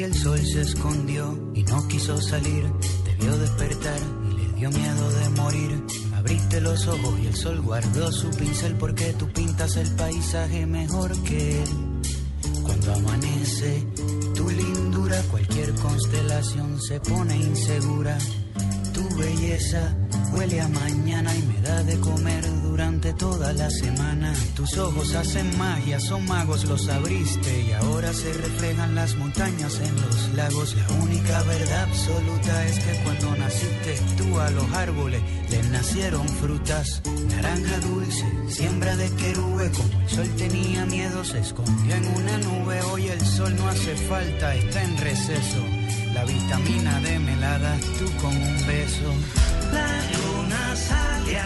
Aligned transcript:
Hoy 0.00 0.04
el 0.04 0.14
sol 0.14 0.40
se 0.46 0.62
escondió 0.62 1.52
y 1.54 1.62
no 1.64 1.86
quiso 1.86 2.18
salir. 2.22 2.64
Te 3.04 3.14
vio 3.16 3.36
despertar 3.36 3.98
y 4.30 4.34
le 4.34 4.52
dio 4.54 4.70
miedo 4.70 5.10
de 5.10 5.28
morir. 5.28 5.84
Abriste 6.14 6.58
los 6.62 6.86
ojos 6.86 7.20
y 7.22 7.26
el 7.26 7.36
sol 7.36 7.60
guardó 7.60 8.10
su 8.10 8.30
pincel 8.30 8.76
porque 8.76 9.12
tú 9.12 9.28
pintas 9.28 9.76
el 9.76 9.94
paisaje 9.96 10.64
mejor 10.64 11.14
que 11.24 11.62
él. 11.62 11.68
Cuando 12.62 12.94
amanece, 12.94 13.86
tu 14.34 14.48
lindura, 14.48 15.20
cualquier 15.30 15.74
constelación 15.74 16.80
se 16.80 16.98
pone 17.00 17.36
insegura. 17.36 18.16
Tu 18.94 19.16
belleza 19.18 19.94
huele 20.32 20.62
a 20.62 20.68
mañana 20.68 21.36
y 21.36 21.42
me 21.42 21.60
da 21.60 21.82
de 21.82 22.00
comer 22.00 22.59
durante 22.80 23.12
toda 23.12 23.52
la 23.52 23.68
semana. 23.68 24.32
Tus 24.56 24.78
ojos 24.78 25.14
hacen 25.14 25.58
magia, 25.58 26.00
son 26.00 26.24
magos, 26.24 26.64
los 26.64 26.88
abriste 26.88 27.66
y 27.68 27.72
ahora 27.72 28.10
se 28.14 28.32
reflejan 28.32 28.94
las 28.94 29.16
montañas 29.16 29.78
en 29.80 29.94
los 29.96 30.34
lagos. 30.34 30.74
La 30.74 30.94
única 30.94 31.42
verdad 31.42 31.82
absoluta 31.82 32.66
es 32.66 32.78
que 32.78 33.02
cuando 33.04 33.36
naciste 33.36 34.00
tú 34.16 34.40
a 34.40 34.50
los 34.52 34.64
árboles 34.72 35.20
les 35.50 35.68
nacieron 35.68 36.26
frutas. 36.26 37.02
Naranja 37.28 37.80
dulce, 37.80 38.24
siembra 38.48 38.96
de 38.96 39.10
querube, 39.10 39.70
como 39.72 40.00
el 40.00 40.08
sol 40.08 40.30
tenía 40.38 40.86
miedo 40.86 41.22
se 41.22 41.40
escondió 41.40 41.94
en 41.94 42.06
una 42.06 42.38
nube. 42.38 42.80
Hoy 42.92 43.08
el 43.08 43.20
sol 43.20 43.54
no 43.56 43.68
hace 43.68 43.94
falta, 43.94 44.54
está 44.54 44.82
en 44.82 44.96
receso. 44.96 45.62
La 46.14 46.24
vitamina 46.24 46.98
D 47.00 47.18
me 47.18 47.36
la 47.36 47.58
das 47.58 47.80
tú 47.98 48.06
con 48.22 48.34
un 48.34 48.66
beso. 48.66 49.12
La 49.70 50.00
luna 50.16 50.76
sale 50.76 51.38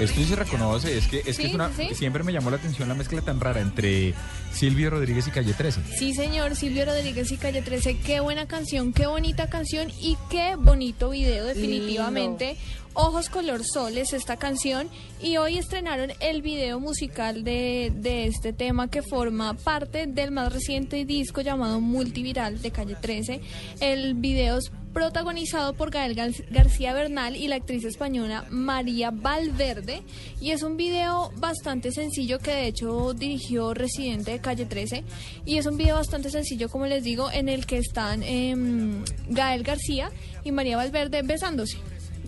Esto 0.00 0.16
sí 0.16 0.24
se 0.24 0.36
reconoce, 0.36 0.98
es 0.98 1.06
que, 1.06 1.22
es, 1.24 1.38
que 1.38 1.46
es 1.46 1.54
una, 1.54 1.70
sí. 1.72 1.88
siempre 1.94 2.24
me 2.24 2.32
llamó 2.32 2.50
la 2.50 2.56
atención 2.56 2.88
la 2.88 2.94
mezcla 2.94 3.20
tan 3.22 3.38
rara 3.38 3.60
entre 3.60 4.12
Silvio 4.52 4.90
Rodríguez 4.90 5.26
y 5.28 5.30
Calle 5.30 5.54
13. 5.54 5.80
Sí, 5.96 6.14
señor, 6.14 6.56
Silvio 6.56 6.84
Rodríguez 6.84 7.30
y 7.30 7.36
Calle 7.36 7.62
13, 7.62 7.98
qué 7.98 8.20
buena 8.20 8.46
canción, 8.46 8.92
qué 8.92 9.06
bonita 9.06 9.48
canción 9.48 9.90
y 10.00 10.16
qué 10.30 10.56
bonito 10.56 11.10
video, 11.10 11.44
definitivamente. 11.44 12.56
Ojos 12.96 13.28
color 13.28 13.64
sol 13.64 13.98
es 13.98 14.12
esta 14.12 14.36
canción 14.36 14.88
y 15.20 15.36
hoy 15.36 15.58
estrenaron 15.58 16.12
el 16.20 16.42
video 16.42 16.78
musical 16.78 17.42
de, 17.42 17.90
de 17.92 18.26
este 18.28 18.52
tema 18.52 18.88
que 18.88 19.02
forma 19.02 19.54
parte 19.54 20.06
del 20.06 20.30
más 20.30 20.52
reciente 20.52 21.04
disco 21.04 21.40
llamado 21.40 21.80
Multiviral 21.80 22.62
de 22.62 22.70
Calle 22.70 22.94
13. 22.94 23.40
El 23.80 24.14
video 24.14 24.58
es 24.58 24.70
protagonizado 24.92 25.72
por 25.74 25.90
Gael 25.90 26.14
Gar- 26.14 26.44
García 26.50 26.94
Bernal 26.94 27.34
y 27.34 27.48
la 27.48 27.56
actriz 27.56 27.84
española 27.84 28.44
María 28.50 29.10
Valverde 29.10 30.02
y 30.40 30.52
es 30.52 30.62
un 30.62 30.76
video 30.76 31.32
bastante 31.36 31.90
sencillo 31.90 32.38
que 32.38 32.52
de 32.52 32.66
hecho 32.68 33.12
dirigió 33.12 33.74
Residente 33.74 34.30
de 34.30 34.38
Calle 34.40 34.66
13 34.66 35.02
y 35.44 35.58
es 35.58 35.66
un 35.66 35.76
video 35.76 35.96
bastante 35.96 36.30
sencillo 36.30 36.68
como 36.68 36.86
les 36.86 37.02
digo 37.02 37.28
en 37.32 37.48
el 37.48 37.66
que 37.66 37.78
están 37.78 38.22
em, 38.22 39.02
Gael 39.30 39.64
García 39.64 40.12
y 40.44 40.52
María 40.52 40.76
Valverde 40.76 41.22
besándose 41.22 41.78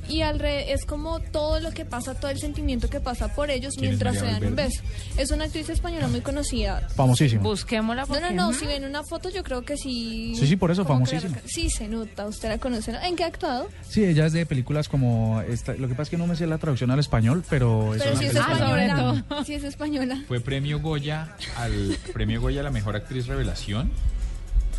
y 0.08 0.20
alre- 0.20 0.64
es 0.68 0.84
como 0.86 1.20
todo 1.20 1.60
lo 1.60 1.70
que 1.72 1.84
pasa, 1.84 2.14
todo 2.14 2.30
el 2.30 2.38
sentimiento 2.38 2.88
que 2.88 3.00
pasa 3.00 3.34
por 3.34 3.50
ellos 3.50 3.74
¿Quién 3.74 3.84
es 3.84 3.90
mientras 3.90 4.18
se 4.18 4.24
dan 4.26 4.44
un 4.44 4.54
beso. 4.56 4.82
Es 5.16 5.30
una 5.30 5.44
actriz 5.44 5.68
española 5.68 6.08
muy 6.08 6.20
conocida. 6.20 6.88
Famosísimo. 6.94 7.42
Busquémosla 7.42 8.06
No, 8.06 8.20
no, 8.20 8.30
no, 8.30 8.52
si 8.52 8.66
ven 8.66 8.84
una 8.84 9.02
foto 9.04 9.28
yo 9.30 9.42
creo 9.42 9.62
que 9.62 9.76
sí. 9.76 10.34
Sí, 10.36 10.46
sí, 10.46 10.56
por 10.56 10.70
eso, 10.70 10.84
famosísima. 10.84 11.36
Sí, 11.46 11.70
se 11.70 11.88
nota, 11.88 12.26
usted 12.26 12.48
la 12.48 12.58
conoce. 12.58 12.92
¿no? 12.92 13.00
¿En 13.02 13.16
qué 13.16 13.24
ha 13.24 13.28
actuado? 13.28 13.68
Sí, 13.88 14.04
ella 14.04 14.26
es 14.26 14.32
de 14.32 14.46
películas 14.46 14.88
como 14.88 15.40
esta. 15.42 15.72
Lo 15.74 15.88
que 15.88 15.94
pasa 15.94 16.02
es 16.04 16.10
que 16.10 16.16
no 16.18 16.26
me 16.26 16.36
sé 16.36 16.46
la 16.46 16.58
traducción 16.58 16.90
al 16.90 16.98
español, 16.98 17.42
pero 17.48 17.94
es 17.94 18.02
Pero 18.02 18.12
una 18.12 18.20
sí 18.20 18.26
es 18.26 18.34
española. 18.34 19.24
Sí 19.44 19.54
es 19.54 19.64
española. 19.64 20.22
Fue 20.28 20.40
premio 20.40 20.80
Goya 20.80 21.34
al 21.56 21.96
premio 22.12 22.40
Goya 22.40 22.60
a 22.60 22.64
la 22.64 22.70
mejor 22.70 22.96
actriz 22.96 23.26
revelación. 23.26 23.90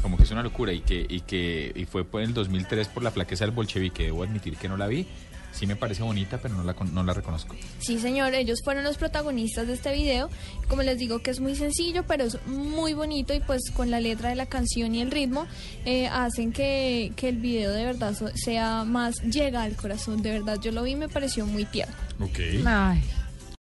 Como 0.02 0.18
que 0.18 0.24
es 0.24 0.32
una 0.32 0.44
locura 0.44 0.72
y 0.74 0.82
que 0.82 1.06
y 1.10 1.22
que 1.22 1.72
y 1.76 1.86
fue 1.86 2.06
en 2.14 2.30
el 2.30 2.34
2003 2.34 2.88
por 2.90 3.04
la 3.04 3.12
flaqueza 3.12 3.46
del 3.46 3.54
bolchevique, 3.54 4.04
debo 4.04 4.24
admitir 4.24 4.56
que 4.58 4.68
no 4.70 4.78
la 4.78 4.88
vi. 4.88 5.08
Sí 5.54 5.66
me 5.66 5.76
parece 5.76 6.04
bonita, 6.04 6.38
pero 6.40 6.54
no 6.54 6.64
la 6.64 6.76
con- 6.76 6.94
no 6.94 7.04
la 7.04 7.14
reconozco. 7.14 7.56
Sí, 7.80 7.98
señor, 8.00 8.36
ellos 8.36 8.60
fueron 8.64 8.84
los 8.84 8.98
protagonistas 8.98 9.66
de 9.66 9.74
este 9.74 9.92
video. 9.92 10.30
Como 10.68 10.84
les 10.84 11.00
digo 11.00 11.20
que 11.20 11.32
es 11.32 11.40
muy 11.40 11.56
sencillo, 11.56 12.04
pero 12.06 12.26
es 12.26 12.38
muy 12.46 12.94
bonito 12.94 13.34
y 13.34 13.40
pues 13.40 13.72
con 13.74 13.90
la 13.90 14.00
letra 14.00 14.30
de 14.30 14.36
la 14.36 14.46
canción 14.46 14.94
y 14.94 15.02
el 15.02 15.10
ritmo 15.10 15.48
eh, 15.86 16.08
hacen 16.10 16.52
que, 16.52 17.12
que 17.16 17.30
el 17.30 17.38
video 17.38 17.72
de 17.72 17.86
verdad 17.86 18.14
so- 18.14 18.30
sea 18.36 18.84
más, 18.84 19.16
llega 19.24 19.64
al 19.64 19.76
corazón, 19.76 20.22
de 20.22 20.32
verdad. 20.32 20.60
Yo 20.62 20.72
lo 20.72 20.84
vi 20.84 20.92
y 20.92 20.96
me 20.96 21.10
pareció 21.10 21.48
muy 21.48 21.66
tierno. 21.66 21.96
Ok. 22.20 22.40
Ay, 22.66 23.02